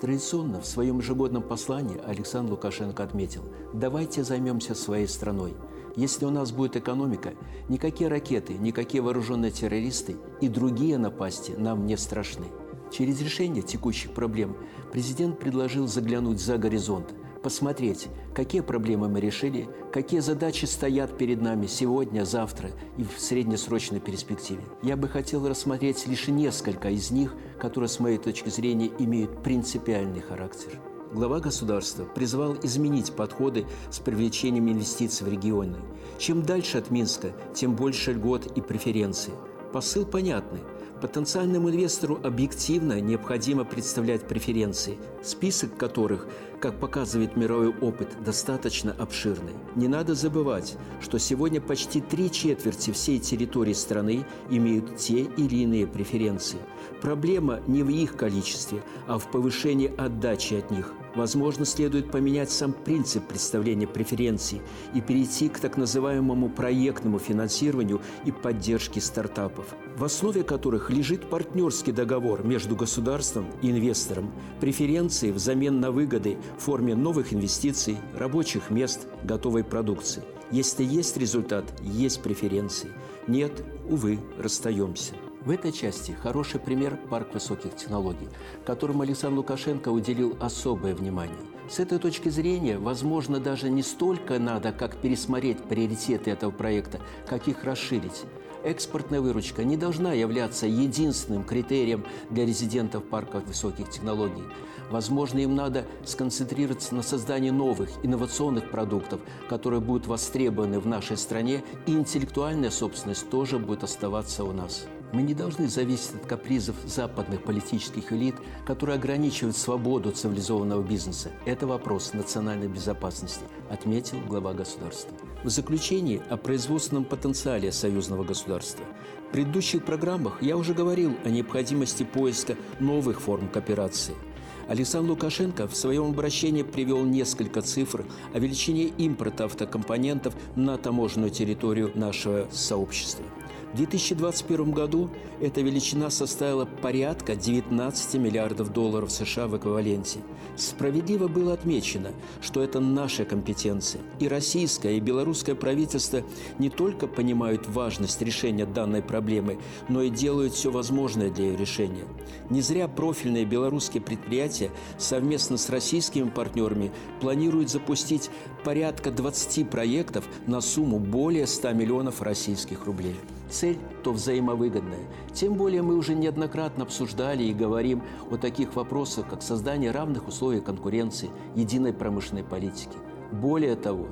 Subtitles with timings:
[0.00, 3.42] Традиционно в своем ежегодном послании Александр Лукашенко отметил
[3.74, 5.54] «давайте займемся своей страной».
[5.94, 7.34] Если у нас будет экономика,
[7.68, 12.46] никакие ракеты, никакие вооруженные террористы и другие напасти нам не страшны.
[12.90, 14.56] Через решение текущих проблем
[14.90, 17.12] президент предложил заглянуть за горизонт,
[17.42, 24.00] посмотреть, какие проблемы мы решили, какие задачи стоят перед нами сегодня, завтра и в среднесрочной
[24.00, 24.62] перспективе.
[24.82, 30.20] Я бы хотел рассмотреть лишь несколько из них, которые, с моей точки зрения, имеют принципиальный
[30.20, 30.80] характер.
[31.12, 35.76] Глава государства призвал изменить подходы с привлечением инвестиций в регионы.
[36.18, 39.32] Чем дальше от Минска, тем больше льгот и преференций.
[39.72, 40.60] Посыл понятный–
[41.00, 46.26] Потенциальному инвестору объективно необходимо представлять преференции, список которых,
[46.60, 49.54] как показывает мировой опыт, достаточно обширный.
[49.76, 55.86] Не надо забывать, что сегодня почти три четверти всей территории страны имеют те или иные
[55.86, 56.58] преференции.
[57.00, 60.92] Проблема не в их количестве, а в повышении отдачи от них.
[61.14, 64.62] Возможно, следует поменять сам принцип представления преференций
[64.94, 71.92] и перейти к так называемому проектному финансированию и поддержке стартапов, в основе которых лежит партнерский
[71.92, 79.06] договор между государством и инвестором, преференции взамен на выгоды в форме новых инвестиций, рабочих мест,
[79.24, 80.22] готовой продукции.
[80.52, 82.90] Если есть результат, есть преференции.
[83.26, 85.14] Нет, увы, расстаемся.
[85.42, 88.28] В этой части хороший пример– парк высоких технологий,
[88.66, 91.38] которому Александр Лукашенко уделил особое внимание.
[91.66, 97.48] С этой точки зрения, возможно, даже не столько надо, как пересмотреть приоритеты этого проекта, как
[97.48, 98.24] их расширить.
[98.64, 104.44] Экспортная выручка не должна являться единственным критерием для резидентов парка высоких технологий.
[104.90, 111.64] Возможно, им надо сконцентрироваться на создании новых инновационных продуктов, которые будут востребованы в нашей стране,
[111.86, 114.86] и интеллектуальная собственность тоже будет оставаться у нас.
[115.12, 121.30] Мы не должны зависеть от капризов западных политических элит, которые ограничивают свободу цивилизованного бизнеса.
[121.46, 125.12] Это вопрос национальной безопасности, отметил глава государства.
[125.42, 128.84] В заключении о производственном потенциале союзного государства.
[129.28, 134.14] В предыдущих программах я уже говорил о необходимости поиска новых форм кооперации–
[134.70, 141.90] Александр Лукашенко в своем обращении привел несколько цифр о величине импорта автокомпонентов на таможенную территорию
[141.96, 143.24] нашего сообщества–
[143.72, 145.10] в 2021 году
[145.40, 150.20] эта величина составила порядка 19 миллиардов долларов США в эквиваленте.
[150.56, 152.10] Справедливо было отмечено,
[152.40, 154.02] что это наша компетенция.
[154.18, 156.22] И российское, и белорусское правительство
[156.58, 159.58] не только понимают важность решения данной проблемы,
[159.88, 162.04] но и делают все возможное для ее решения.
[162.50, 168.30] Не зря профильные белорусские предприятия совместно с российскими партнерами планируют запустить
[168.64, 173.14] порядка 20 проектов на сумму более 100 миллионов российских рублей
[173.60, 175.06] цель, то взаимовыгодная.
[175.34, 180.60] Тем более мы уже неоднократно обсуждали и говорим о таких вопросах, как создание равных условий
[180.60, 182.96] конкуренции, единой промышленной политики.
[183.30, 184.06] Более того,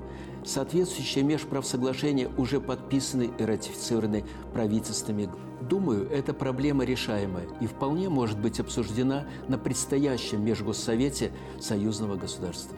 [0.45, 5.31] соответствующие межправсоглашения уже подписаны и ратифицированы правительствами.
[5.63, 12.77] Думаю, эта проблема решаемая и вполне может быть обсуждена на предстоящем Межгоссовете союзного государства.